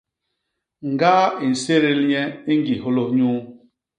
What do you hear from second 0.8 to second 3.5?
Ñgaa i nsédél nye i ñgi hôlôs nyuu.